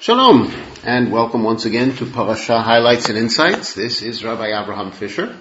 [0.00, 0.48] Shalom,
[0.84, 3.74] and welcome once again to Parasha Highlights and Insights.
[3.74, 5.36] This is Rabbi Abraham Fisher,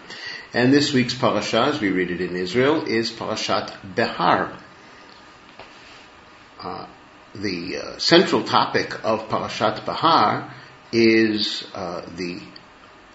[0.51, 4.58] and this week's Parasha, as we read it in Israel, is Parashat Behar.
[6.59, 6.88] Uh,
[7.35, 10.52] the uh, central topic of Parashat Behar
[10.92, 12.42] is uh, the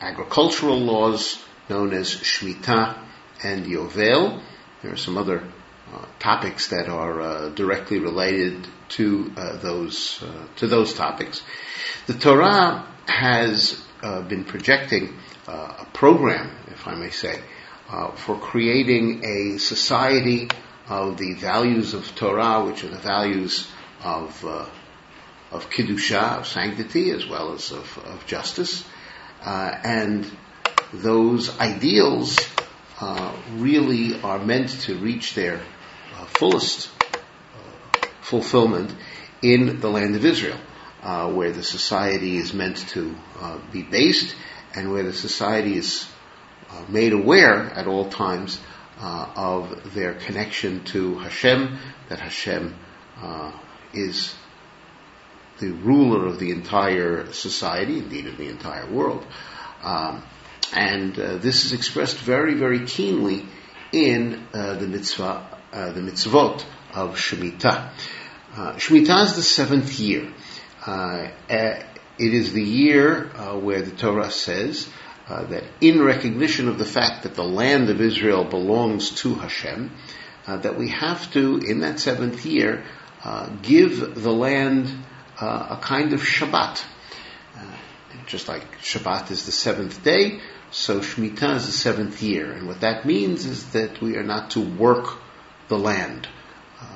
[0.01, 2.97] agricultural laws known as Shemitah
[3.43, 4.41] and Yovel.
[4.81, 5.43] There are some other
[6.19, 10.23] topics that are uh, directly related to uh, those
[10.57, 11.43] to those topics.
[12.07, 15.17] The Torah has been projecting
[15.47, 17.41] a program, if I may say,
[18.17, 20.49] for creating a society
[20.89, 23.69] of the values of Torah, which are the values
[24.03, 24.45] of
[25.53, 28.85] of kedusha, of sanctity, as well as of, of justice,
[29.45, 30.31] uh, and
[30.93, 32.39] those ideals
[33.01, 35.61] uh, really are meant to reach their
[36.23, 38.95] uh, fullest uh, fulfillment
[39.43, 40.59] in the land of Israel,
[41.03, 43.17] uh, where the society is meant to
[43.73, 44.35] be based
[44.75, 46.09] and where the society is
[46.89, 48.61] made aware at all times
[48.99, 51.77] of their connection to Hashem,
[52.09, 52.77] that Hashem
[53.93, 54.33] is
[55.59, 59.27] the ruler of the entire society, indeed of the entire world.
[59.83, 60.23] Um,
[60.73, 63.45] and uh, this is expressed very, very keenly
[63.93, 67.91] in uh, the mitzvah uh, the mitzvot of Shemitah.
[68.55, 70.31] Uh, Shemitah is the seventh year.
[70.85, 74.87] Uh, it is the year uh, where the Torah says
[75.29, 79.91] uh, that in recognition of the fact that the land of Israel belongs to Hashem,
[80.47, 82.85] that we have to, in that seventh year,
[83.63, 84.93] give the land
[85.41, 86.85] a kind of Shabbat.
[88.27, 92.53] just like Shabbat is the seventh day, so Shemitah is the seventh year.
[92.53, 95.22] And what that means is that we are not to work
[95.73, 96.29] the land.
[96.81, 96.87] Uh,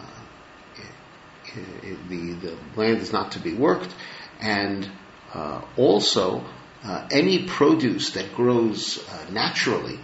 [2.10, 3.94] the, the land is not to be worked,
[4.38, 4.88] and
[5.32, 6.44] uh, also
[6.84, 9.98] uh, any produce that grows uh, naturally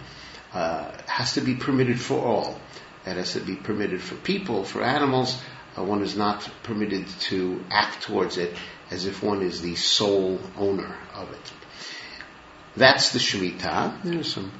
[0.53, 2.59] uh, has to be permitted for all.
[3.05, 5.39] That has to be permitted for people, for animals.
[5.77, 8.55] Uh, one is not permitted to act towards it
[8.89, 11.53] as if one is the sole owner of it.
[12.75, 14.03] That's the Shemitah.
[14.03, 14.51] There's some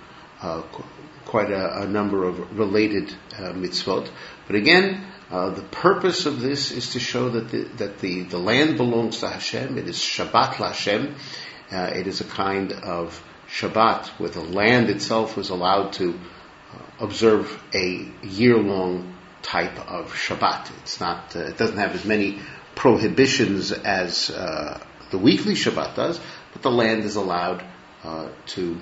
[1.34, 4.08] quite a, a, number of related uh, mitzvot.
[4.46, 8.38] But again, uh, the purpose of this is to show that the, that the, the
[8.38, 9.80] land belongs to Hashem.
[9.80, 11.16] It is Shabbat Hashem.
[11.72, 16.78] Uh, it is a kind of Shabbat where the land itself was allowed to uh,
[17.00, 20.70] observe a year-long type of Shabbat.
[20.84, 21.36] It's not.
[21.36, 22.42] Uh, it doesn't have as many
[22.76, 26.20] prohibitions as the weekly Shabbat does,
[26.54, 27.66] but the land is allowed
[28.46, 28.78] to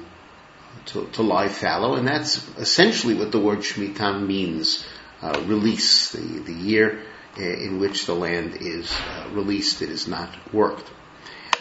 [0.87, 4.85] to, to lie fallow, and that's essentially what the word Shemitah means,
[5.21, 7.03] uh, release, the, the year
[7.37, 10.89] uh, in which the land is uh, released, it is not worked.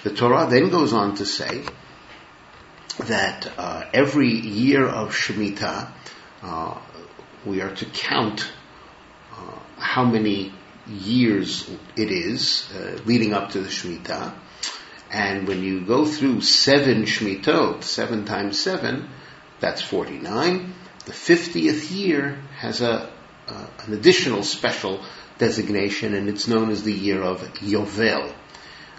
[0.03, 1.65] The Torah then goes on to say
[2.99, 5.91] that uh, every year of Shemitah,
[6.43, 6.79] uh,
[7.45, 8.51] we are to count
[9.33, 10.53] uh, how many
[10.89, 12.69] years it is
[13.05, 14.35] leading up to the Shemitah,
[15.11, 19.09] and when you go through seven Shmitot, seven times seven,
[19.59, 20.73] that's 49.
[21.05, 23.13] The 50th year has a,
[23.49, 25.05] uh, an additional special
[25.39, 28.33] designation, and it's known as the year of Yovel.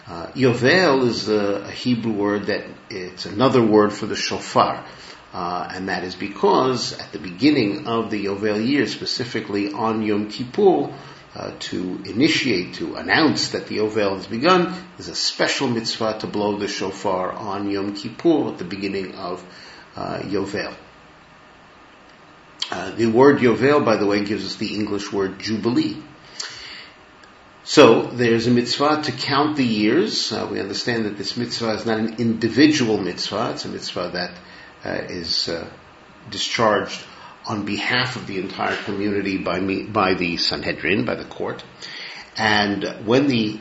[0.08, 4.86] Uh, Yovel is a, a, Hebrew word that it's another word for the shofar.
[5.32, 10.30] Uh, and that is because at the beginning of the Yovel year, specifically on Yom
[10.30, 10.94] Kippur,
[11.34, 14.74] uh, to initiate, to announce that the Yovel has begun.
[14.98, 19.44] There's a special mitzvah to blow the shofar on Yom Kippur at the beginning of
[19.96, 20.76] uh, Yovel.
[22.70, 26.02] Uh, the word Yovel, by the way, gives us the English word Jubilee.
[27.64, 30.32] So there's a mitzvah to count the years.
[30.32, 34.32] Uh, we understand that this mitzvah is not an individual mitzvah; it's a mitzvah that
[34.84, 35.70] uh, is uh,
[36.30, 37.02] discharged
[37.52, 41.64] on behalf of the entire community by me, by the Sanhedrin, by the court.
[42.38, 43.60] And when the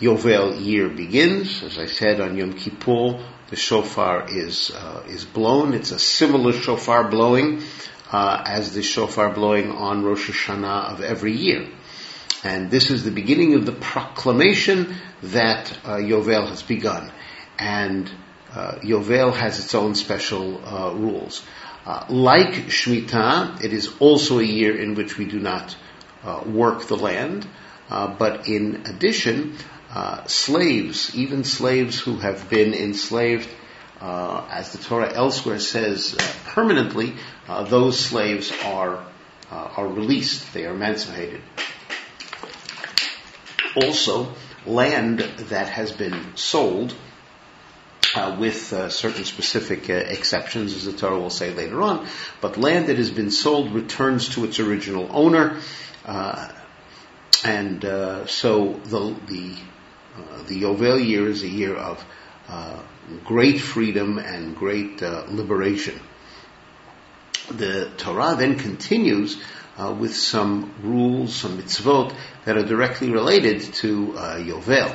[0.00, 5.74] Yovel year begins, as I said on Yom Kippur, the shofar is uh, is blown.
[5.74, 7.62] It's a similar shofar blowing
[8.10, 11.68] uh, as the shofar blowing on Rosh Hashanah of every year.
[12.42, 17.12] And this is the beginning of the proclamation that uh, Yovel has begun.
[17.58, 18.10] And
[18.52, 21.42] uh, Yovel has its own special uh, rules.
[21.84, 25.76] Uh, like Shemitah, it is also a year in which we do not
[26.22, 27.44] uh, work the land,
[27.90, 29.56] uh, but in addition,
[29.90, 33.48] uh, slaves, even slaves who have been enslaved,
[34.00, 37.14] uh, as the Torah elsewhere says, permanently,
[37.68, 39.04] those slaves are
[39.50, 41.42] are released; they are emancipated.
[43.76, 44.34] Also,
[44.64, 46.94] land that has been sold
[48.14, 52.06] uh, with uh, certain specific uh, exceptions, as the Torah will say later on.
[52.40, 55.60] But land that has been sold returns to its original owner,
[56.04, 56.52] uh,
[57.44, 59.56] and uh, so the the
[60.16, 62.04] uh, the Yovel year is a year of
[63.24, 65.98] great freedom and great liberation.
[67.50, 69.42] The Torah then continues
[69.98, 74.94] with some rules, some mitzvot that are directly related to Yovel.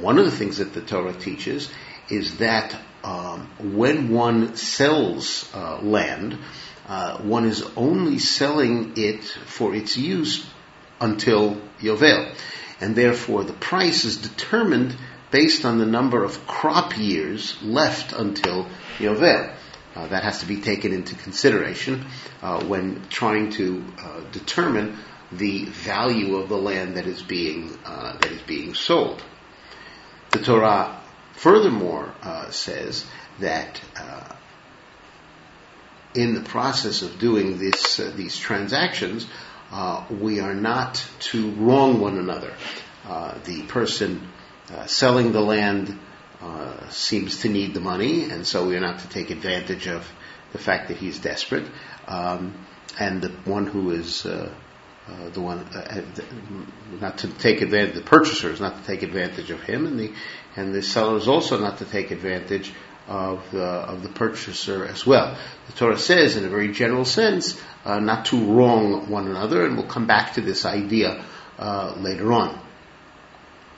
[0.00, 1.70] one of the things that the Torah teaches
[2.08, 6.38] is that um, when one sells uh, land,
[6.88, 10.46] uh, one is only selling it for its use
[11.00, 12.34] until Yovel.
[12.80, 14.96] And therefore the price is determined
[15.30, 18.66] based on the number of crop years left until
[18.98, 19.52] Yovel.
[19.94, 22.04] Uh, that has to be taken into consideration
[22.42, 24.98] uh, when trying to uh, determine
[25.32, 29.22] the value of the land that is being uh, that is being sold.
[30.32, 31.00] The Torah
[31.36, 33.06] furthermore uh, says
[33.38, 34.34] that uh,
[36.14, 39.26] in the process of doing this, uh, these transactions,
[39.70, 42.54] uh, we are not to wrong one another.
[43.04, 44.28] Uh, the person
[44.72, 45.98] uh, selling the land
[46.88, 50.06] seems to need the money, and so we are not to take advantage of
[50.52, 51.66] the fact that he's desperate.
[52.06, 52.54] Um,
[52.98, 54.24] and the one who is
[55.08, 56.02] uh, the one uh,
[57.00, 57.94] not to take advantage.
[57.94, 60.12] The purchaser is not to take advantage of him, and the
[60.56, 62.72] and the seller is also not to take advantage
[63.06, 65.38] of the of the purchaser as well.
[65.68, 69.76] The Torah says, in a very general sense, uh, not to wrong one another, and
[69.76, 71.24] we'll come back to this idea
[71.58, 72.60] uh, later on.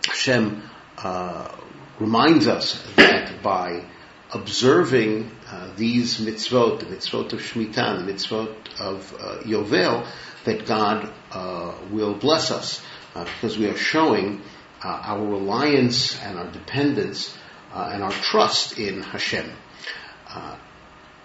[0.06, 0.62] Hashem
[0.96, 1.54] uh,
[2.00, 3.84] reminds us that by
[4.32, 10.06] observing uh, these mitzvot, the mitzvot of Shemitah, the mitzvot of uh, Yovel,
[10.44, 12.82] that God uh, will bless us
[13.14, 14.42] uh, because we are showing
[14.84, 17.36] uh, our reliance and our dependence
[17.72, 19.50] uh, and our trust in Hashem.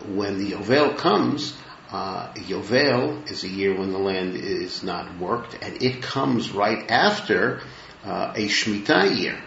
[0.07, 1.55] when the Yovel comes,
[1.89, 7.61] Yovel is a year when the land is not worked, and it comes right after
[8.03, 9.39] a Shemitah year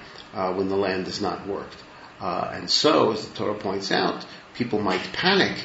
[0.54, 1.82] when the land is not worked.
[2.20, 4.24] Uh, and so, as the Torah points out,
[4.54, 5.56] people might panic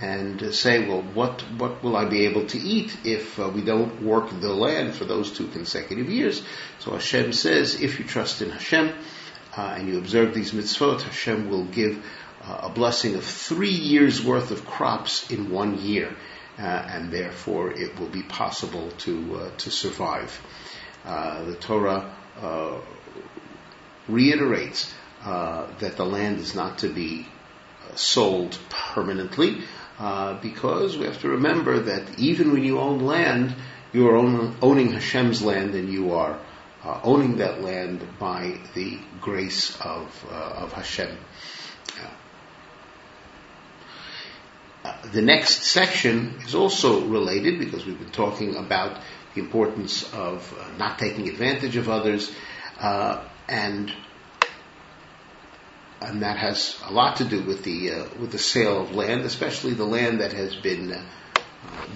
[0.00, 4.02] and say, well, what, what will I be able to eat if uh, we don't
[4.02, 6.42] work the land for those two consecutive years?
[6.78, 8.92] So Hashem says, if you trust in Hashem
[9.56, 12.04] uh, and you observe these mitzvot, Hashem will give
[12.44, 16.14] uh, a blessing of three years worth of crops in one year.
[16.58, 20.40] Uh, and therefore it will be possible to, uh, to survive.
[21.04, 22.12] Uh, the Torah
[24.08, 24.92] reiterates
[25.24, 27.26] that the land is not to be
[27.94, 29.62] sold permanently,
[29.98, 33.54] uh, because we have to remember that even when you own land,
[33.92, 36.38] you are own, owning Hashem's land and you are
[36.84, 41.16] uh, owning that land by the grace of, uh, of Hashem.
[44.84, 49.02] Uh, the next section is also related because we've been talking about
[49.34, 52.30] the importance of uh, not taking advantage of others
[53.48, 53.92] and
[56.00, 59.22] and that has a lot to do with the uh, with the sale of land,
[59.22, 61.02] especially the land that has been uh,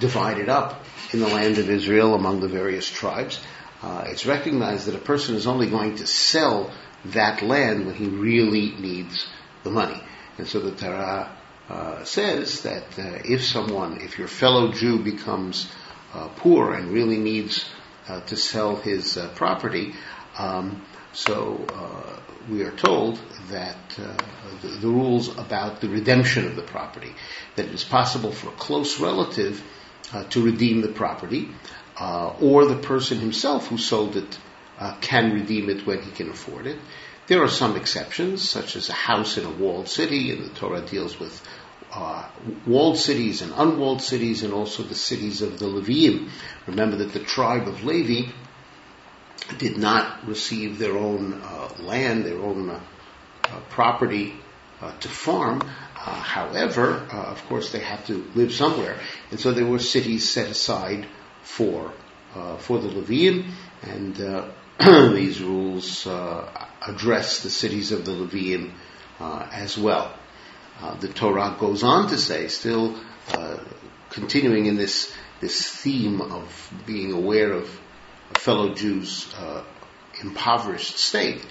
[0.00, 3.40] divided up in the land of Israel among the various tribes.
[3.82, 6.72] Uh, it's recognized that a person is only going to sell
[7.06, 9.28] that land when he really needs
[9.62, 10.00] the money,
[10.38, 11.37] and so the Torah
[11.68, 15.71] uh, says that uh, if someone, if your fellow Jew becomes
[16.12, 17.68] uh, poor and really needs
[18.26, 19.94] to sell his property,
[20.37, 21.64] um, so
[22.50, 23.20] we are told
[23.50, 24.16] that uh,
[24.62, 27.12] the, the, rules about the redemption of the property,
[27.56, 29.62] that it is possible for a close relative
[30.12, 31.49] uh, to redeem the property,
[31.99, 34.38] uh, or the person himself who sold it
[34.78, 36.78] uh, can redeem it when he can afford it.
[37.28, 40.84] There are some exceptions, such as a house in a walled city, and the Torah
[40.84, 41.46] deals with
[41.92, 42.28] uh,
[42.66, 46.30] walled cities and unwalled cities, and also the cities of the Levim.
[46.66, 48.32] Remember that the tribe of Levi
[49.59, 52.80] did not receive their own uh, land, their own uh,
[53.44, 54.35] uh property
[54.80, 55.61] uh, to farm.
[55.62, 58.99] Uh, however, of course, they had to live somewhere,
[59.30, 61.06] and so there were cities set aside
[61.42, 61.92] for
[62.59, 64.16] for the Levium, and
[65.14, 68.73] these rules address the cities of the Levium
[69.21, 70.12] as well.
[71.00, 72.99] the Torah goes on to say, still
[74.11, 77.68] continuing in this this theme of being aware of
[78.39, 79.62] fellow Jews' uh,
[80.23, 81.45] impoverished state,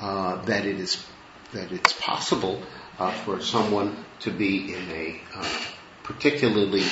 [0.00, 1.04] uh, that it is
[1.52, 2.62] that it's possible
[2.98, 5.60] uh, for someone to be in a uh,
[6.02, 6.84] particularly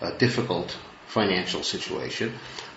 [0.00, 0.76] uh, difficult
[1.06, 2.32] financial situation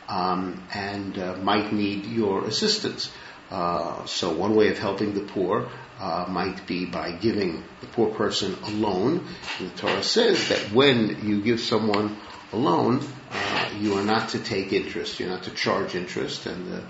[0.07, 3.11] um, and might need your assistance.
[3.49, 8.57] So one way of helping the poor uh, might be by giving the poor person
[8.63, 9.25] a loan.
[9.59, 12.17] And the Torah says that when you give someone
[12.51, 12.99] a loan,
[13.31, 16.83] uh, you are not to take interest, you're not to charge interest, and the,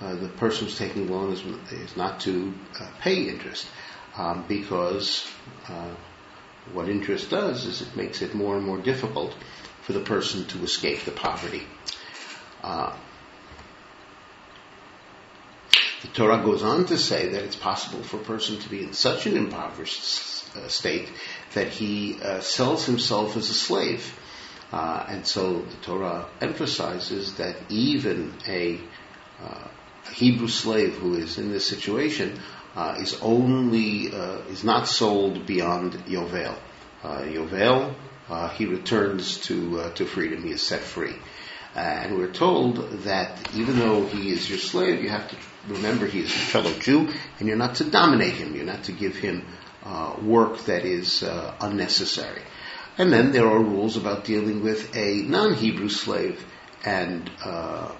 [0.00, 3.66] uh, the person who's taking loan is, is not to uh, pay interest,
[4.16, 5.26] um, because
[5.68, 5.94] uh,
[6.72, 9.34] what interest does is it makes it more and more difficult
[9.82, 11.62] for the person to escape the poverty.
[12.62, 12.94] Uh,
[16.02, 18.92] the Torah goes on to say that it's possible for a person to be in
[18.92, 20.00] such an impoverished
[20.56, 21.08] uh, state
[21.54, 24.18] that he uh, sells himself as a slave.
[24.72, 28.80] Uh, and so the Torah emphasizes that even a
[29.42, 29.68] uh,
[30.12, 32.38] Hebrew slave who is in this situation
[32.76, 36.56] uh, is only uh, is not sold beyond Yovel.
[37.02, 37.94] Yovel,
[38.52, 40.44] he returns to to freedom.
[40.44, 41.16] He is set free.
[41.74, 45.36] and we're told that even though he is your slave, you have to
[45.68, 47.08] remember he is a fellow Jew,
[47.38, 48.54] and you're not to dominate him.
[48.54, 49.46] You're not to give him
[49.84, 52.42] uh, work that is uh, unnecessary.
[52.98, 56.44] And then there are rules about dealing with a non-Hebrew slave
[56.84, 57.92] and uh,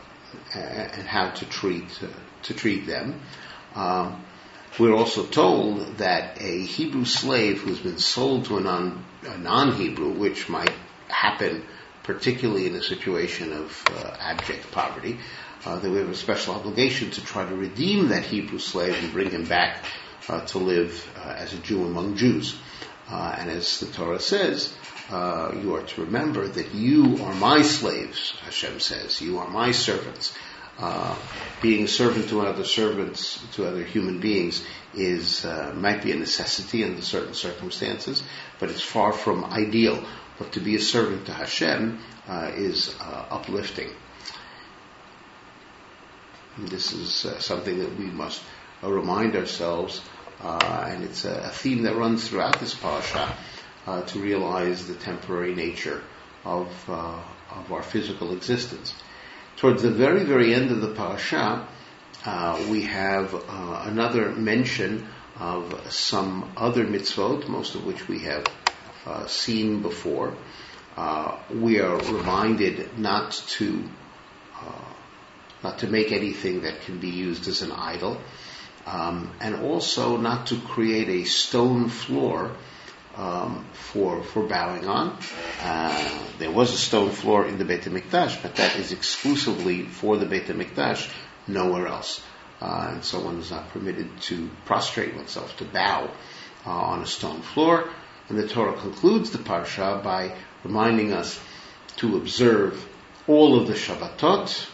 [0.54, 2.06] and how to treat uh,
[2.42, 3.22] to treat them.
[3.74, 4.24] Um,
[4.78, 10.12] we're also told that a Hebrew slave who's been sold to a, non, a non-Hebrew,
[10.12, 10.74] which might
[11.08, 11.66] happen
[12.04, 15.18] particularly in a situation of uh, abject poverty,
[15.66, 19.12] uh, that we have a special obligation to try to redeem that Hebrew slave and
[19.12, 19.84] bring him back
[20.28, 22.62] uh, to live uh, as a Jew among Jews.
[23.08, 24.78] And as the Torah says,
[25.10, 29.20] uh, you are to remember that you are my slaves, Hashem says.
[29.20, 30.34] You are my servants.
[30.78, 31.14] Uh,
[31.60, 34.64] being a servant to other servants, to other human beings,
[34.94, 38.22] is might be a necessity under certain circumstances,
[38.58, 40.02] but it's far from ideal.
[40.38, 41.98] But to be a servant to Hashem
[42.56, 43.90] is uplifting.
[46.58, 48.42] This is uh, something that we must
[48.82, 50.02] uh, remind ourselves,
[50.42, 53.34] uh, and it's a, a, theme that runs throughout this parasha
[53.86, 56.02] uh, to realize the temporary nature
[56.44, 57.20] of uh,
[57.50, 58.94] of our physical existence.
[59.56, 61.66] Towards the very very end of the parasha,
[62.24, 65.08] uh, we have another mention
[65.38, 68.46] of some other mitzvot, most of which we have
[69.26, 70.34] seen before.
[71.50, 73.82] we are reminded not to
[75.62, 78.18] not to make anything that can be used as an idol,
[78.86, 82.52] um, and also not to create a stone floor
[83.20, 85.16] um, for for bowing on.
[85.62, 90.16] Uh, there was a stone floor in the Beit Hamikdash, but that is exclusively for
[90.16, 91.08] the Beit Hamikdash,
[91.46, 92.22] nowhere else.
[92.60, 96.10] Uh, and so one is not permitted to prostrate oneself, to bow
[96.66, 97.88] uh, on a stone floor.
[98.28, 101.38] And the Torah concludes the parsha by reminding us
[101.96, 102.86] to observe
[103.26, 104.68] all of the Shabbatot,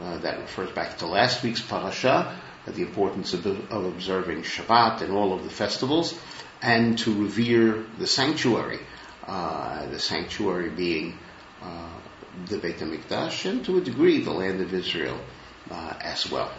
[0.00, 5.12] uh, that refers back to last week's parasha, the importance of, of, observing Shabbat and
[5.12, 6.18] all of the festivals,
[6.62, 8.80] and to revere the sanctuary,
[9.26, 11.18] uh, the sanctuary being
[11.62, 11.88] uh,
[12.48, 15.18] the Beit HaMikdash, and to a degree the land of Israel
[15.70, 16.52] uh, as well.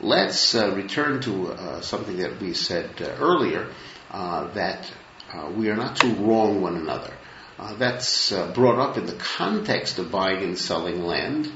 [0.00, 3.68] Let's return to something that we said earlier,
[4.12, 4.92] that
[5.54, 7.14] we are not to wrong one another.
[7.58, 11.50] Uh, that's uh, brought up in the context of buying and selling land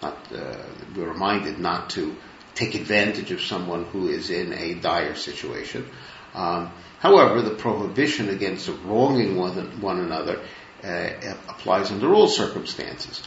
[0.00, 0.56] not, uh,
[0.96, 2.16] we're reminded not to
[2.54, 5.88] take advantage of someone who is in a dire situation.
[6.34, 10.42] Um, however, the prohibition against wronging one, one another
[10.82, 11.10] uh,
[11.48, 13.22] applies under all circumstances.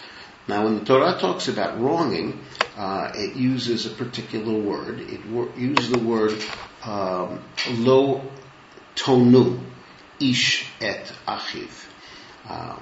[0.48, 2.40] Now, when the Torah talks about wronging,
[2.78, 5.00] uh, it uses a particular word.
[5.00, 6.40] It wor- uses the word
[6.84, 8.30] um, lo
[8.96, 9.60] tonu,
[10.20, 11.86] ish et achiv.
[12.48, 12.80] Um,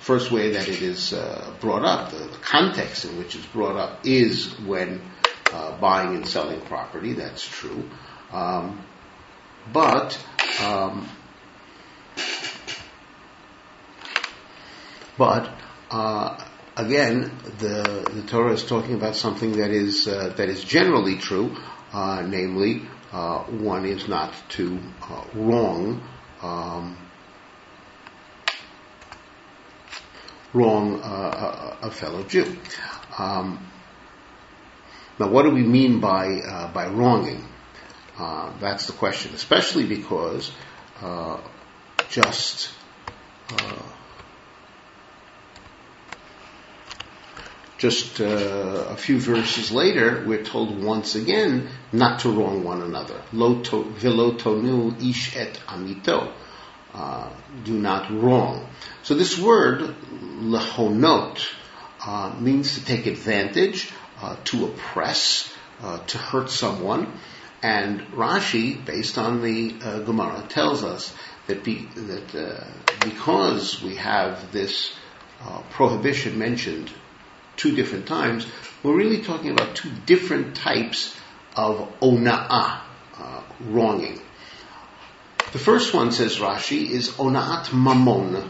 [0.00, 3.76] first way that it is uh, brought up, the, the, context in which it's brought
[3.76, 5.02] up is when
[5.52, 7.14] uh, buying and selling property.
[7.14, 7.88] That's true,
[8.32, 8.84] um,
[9.72, 10.18] but
[10.60, 11.08] um,
[15.16, 15.50] but
[15.90, 16.44] uh,
[16.76, 21.56] again, the the Torah is talking about something that is uh, that is generally true,
[21.92, 24.78] uh, namely, uh, one is not to
[25.34, 26.02] wrong.
[26.40, 26.96] Um,
[30.54, 32.56] wrong uh, a, a, fellow Jew.
[33.18, 33.58] Um,
[35.18, 37.44] now, what do we mean by uh, by wronging?
[38.16, 40.52] Uh, that's the question, especially because
[41.00, 41.40] uh,
[42.08, 42.70] just
[43.52, 43.82] uh,
[47.78, 53.20] just uh, a few verses later, we're told once again not to wrong one another.
[55.00, 56.32] Ish et amito.
[56.94, 57.30] Uh,
[57.64, 58.66] do not wrong.
[59.02, 59.94] So this word,
[60.40, 61.46] lehonot,
[62.40, 67.12] means to take advantage, uh, to oppress, uh, to hurt someone.
[67.62, 71.14] And Rashi, based on the uh, Gemara, tells us
[71.46, 72.64] that, be, that uh,
[73.04, 74.94] because we have this
[75.40, 76.92] uh, prohibition mentioned
[77.56, 78.46] two different times,
[78.82, 81.16] we're really talking about two different types
[81.56, 82.80] of ona'ah,
[83.18, 84.20] uh, wronging.
[85.52, 88.48] The first one, says Rashi, is ona'at mamon,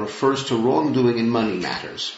[0.00, 2.16] refers to wrongdoing in money matters.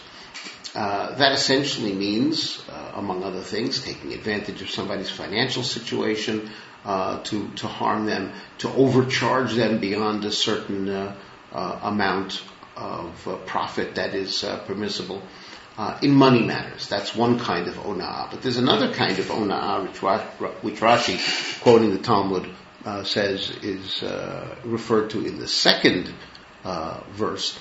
[0.78, 6.48] Uh, that essentially means, uh, among other things, taking advantage of somebody's financial situation
[6.84, 11.16] uh, to to harm them, to overcharge them beyond a certain uh,
[11.52, 12.44] uh, amount
[12.76, 15.20] of profit that is permissible.
[16.00, 18.30] in money matters, that's one kind of ona'ah.
[18.30, 20.00] But there's another kind of ona'ah, which,
[20.62, 21.18] which Rashi,
[21.60, 22.46] quoting the Talmud,
[23.02, 24.00] says is
[24.62, 26.14] referred to in the second
[27.16, 27.58] verse,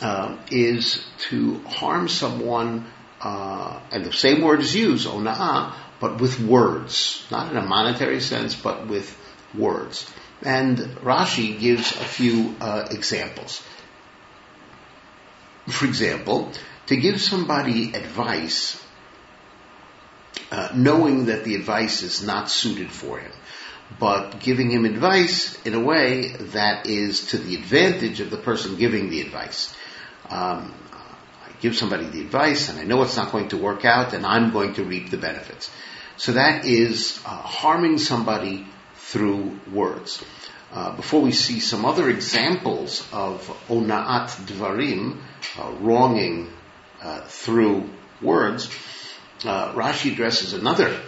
[0.00, 2.86] uh, is to harm someone,
[3.20, 8.20] uh, and the same word is used, ona'ah, but with words, not in a monetary
[8.20, 9.16] sense, but with
[9.54, 10.10] words.
[10.42, 13.62] And Rashi gives a few uh, examples.
[15.68, 16.50] For example,
[16.86, 18.82] to give somebody advice,
[20.50, 23.32] uh, knowing that the advice is not suited for him,
[23.98, 28.76] but giving him advice in a way that is to the advantage of the person
[28.76, 29.74] giving the advice
[30.30, 34.14] um, I give somebody the advice and I know it's not going to work out
[34.14, 35.70] and I'm going to reap the benefits.
[36.16, 40.22] So that is uh, harming somebody through words.
[40.72, 45.18] Uh, before we see some other examples of ona'at dvarim,
[45.58, 46.48] uh, wronging
[47.02, 47.90] uh, through
[48.22, 48.70] words,
[49.44, 51.00] uh, Rashi addresses another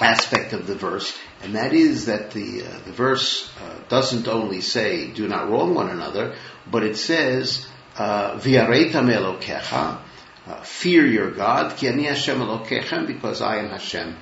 [0.00, 3.52] aspect of the verse, and that is that the uh, the verse
[3.90, 6.34] doesn't only say "do not wrong one another,"
[6.70, 7.66] but it says
[8.00, 9.98] uh, melokecha,
[10.46, 14.16] uh, fear your God, ki ani Hashem elokechem, because I am Hashem,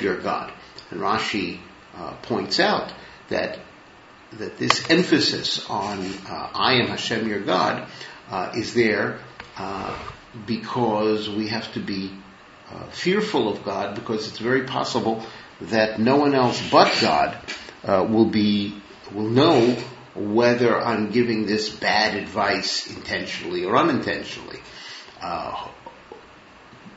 [0.00, 0.50] your God.
[0.90, 1.58] And Rashi
[1.94, 2.92] uh, points out
[3.28, 3.58] that
[4.32, 7.86] that this emphasis on uh, I am Hashem, your God,
[8.30, 9.20] uh, is there
[9.56, 9.98] uh,
[10.46, 12.12] because we have to be
[12.90, 15.24] fearful of God, because it's very possible
[15.60, 17.38] that no one else but God
[17.84, 18.74] will be
[19.12, 19.76] will know
[20.18, 24.60] whether I'm giving this bad advice intentionally or unintentionally.
[25.20, 25.68] Uh,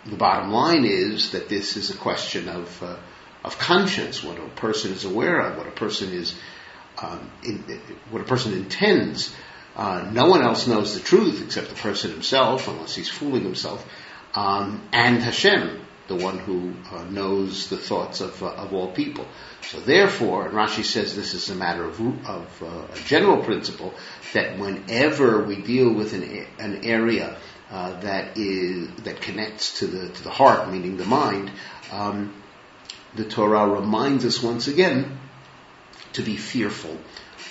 [0.05, 2.97] the bottom line is that this is a question of uh,
[3.43, 6.35] of conscience, what a person is aware of, what a person is,
[7.01, 7.57] um, in,
[8.11, 9.33] what a person intends.
[9.75, 13.83] Uh, no one else knows the truth except the person himself, unless he's fooling himself,
[14.35, 19.25] um, and Hashem the one who uh, knows the thoughts of, uh, of all people.
[19.61, 23.93] So therefore, and Rashi says this is a matter of, of uh, a general principle,
[24.33, 27.37] that whenever we deal with an, an area
[27.69, 31.49] uh, that is that connects to the to the heart, meaning the mind,
[31.91, 32.35] um,
[33.15, 35.17] the Torah reminds us once again
[36.13, 36.97] to be fearful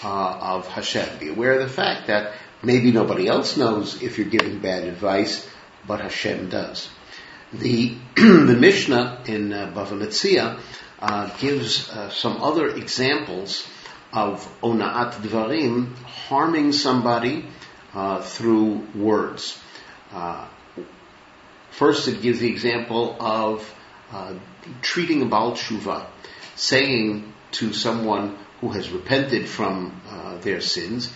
[0.05, 1.19] uh, of Hashem.
[1.19, 5.49] Be aware of the fact that maybe nobody else knows if you're giving bad advice,
[5.87, 6.91] but Hashem does.
[7.53, 10.61] The, the Mishnah in uh, Bava Metzia
[11.01, 13.67] uh, gives uh, some other examples
[14.13, 17.47] of ona'at dvarim, harming somebody
[17.93, 19.59] uh, through words.
[20.13, 20.47] Uh,
[21.71, 23.75] first, it gives the example of
[24.13, 24.35] uh,
[24.81, 26.07] treating a Baal Tshuva,
[26.55, 31.13] saying to someone who has repented from uh, their sins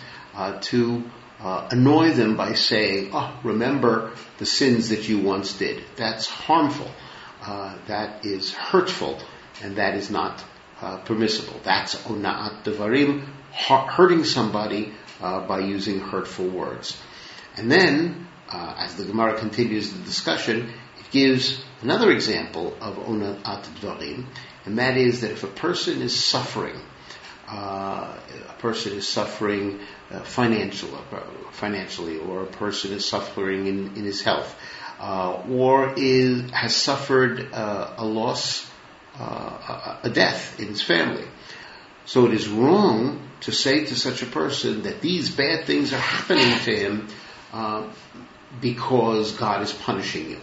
[0.61, 1.03] to
[1.39, 5.83] uh, annoy them by saying, oh, remember the sins that you once did.
[5.95, 6.89] That's harmful.
[7.41, 9.19] Uh, that is hurtful,
[9.61, 10.43] and that is not
[10.81, 11.59] uh, permissible.
[11.63, 16.97] That's ona'at devarim, hurting somebody uh, by using hurtful words.
[17.57, 23.63] And then, uh, as the Gemara continues the discussion, it gives another example of ona'at
[23.75, 24.25] devarim,
[24.65, 26.81] and that is that if a person is suffering,
[27.55, 28.13] uh,
[28.49, 29.79] a person is suffering
[30.11, 34.53] uh, financial, uh, financially, or a person is suffering in, in his health,
[34.99, 38.69] uh, or is, has suffered uh, a loss,
[39.17, 41.25] uh, a death in his family.
[42.05, 45.97] So it is wrong to say to such a person that these bad things are
[45.97, 47.07] happening to him
[48.59, 50.41] because God is punishing you.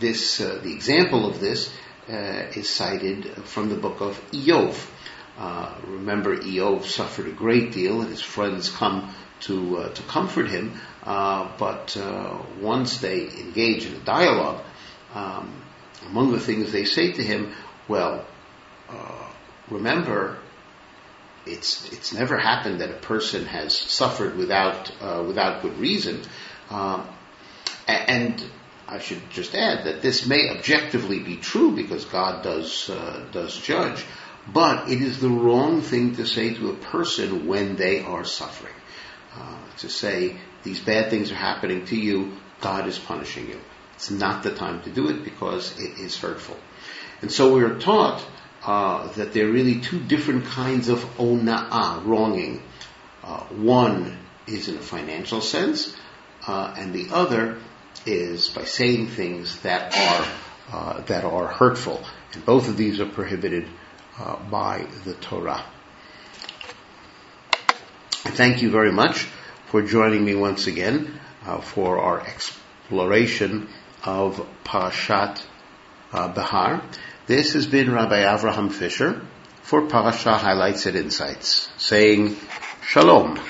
[0.00, 1.72] this, the example of this
[2.08, 4.88] is cited from the book of Iyov.
[5.38, 10.48] Uh, remember, Iyov suffered a great deal, and his friends come to uh, to comfort
[10.48, 10.78] him.
[11.04, 14.62] Uh, but uh, once they engage in a dialogue,
[15.14, 15.52] um,
[16.06, 17.52] among the things they say to him,
[17.88, 18.24] well,
[18.88, 19.28] uh,
[19.70, 20.38] remember,
[21.46, 24.92] it's it's never happened that a person has suffered without
[25.26, 26.22] without good reason,
[27.88, 28.44] and
[28.92, 33.56] I should just add that this may objectively be true because God does uh, does
[33.56, 34.04] judge,
[34.46, 38.74] but it is the wrong thing to say to a person when they are suffering.
[39.34, 43.60] Uh, to say these bad things are happening to you, God is punishing you.
[43.94, 46.56] It's not the time to do it because it is hurtful.
[47.20, 48.24] And so we are taught
[48.64, 52.62] uh, that there are really two different kinds of ona'ah, wronging.
[53.22, 55.96] Uh, one is in a financial sense,
[56.46, 57.58] uh, and the other
[58.06, 60.26] is by saying things that are
[60.72, 62.02] uh, that are hurtful,
[62.32, 63.68] and both of these are prohibited
[64.18, 65.64] uh, by the Torah.
[68.12, 69.28] Thank you very much
[69.66, 73.68] for joining me once again uh, for our exploration
[74.04, 75.42] of Parashat
[76.12, 76.82] uh, Behar.
[77.26, 79.26] This has been Rabbi Avraham Fisher
[79.62, 82.36] for Parasha Highlights and Insights, saying
[82.82, 83.40] Shalom.